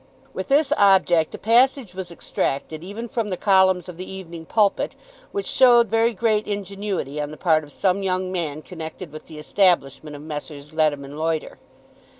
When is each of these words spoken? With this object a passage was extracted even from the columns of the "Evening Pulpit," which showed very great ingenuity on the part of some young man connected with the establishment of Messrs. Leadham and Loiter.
With 0.33 0.47
this 0.47 0.73
object 0.77 1.35
a 1.35 1.37
passage 1.37 1.93
was 1.93 2.09
extracted 2.09 2.83
even 2.83 3.07
from 3.07 3.29
the 3.29 3.37
columns 3.37 3.87
of 3.87 3.97
the 3.97 4.11
"Evening 4.11 4.47
Pulpit," 4.47 4.95
which 5.31 5.45
showed 5.45 5.89
very 5.89 6.11
great 6.15 6.47
ingenuity 6.47 7.21
on 7.21 7.29
the 7.29 7.37
part 7.37 7.63
of 7.63 7.71
some 7.71 8.01
young 8.01 8.31
man 8.31 8.63
connected 8.63 9.11
with 9.11 9.27
the 9.27 9.37
establishment 9.37 10.15
of 10.15 10.23
Messrs. 10.23 10.73
Leadham 10.73 11.05
and 11.05 11.19
Loiter. 11.19 11.59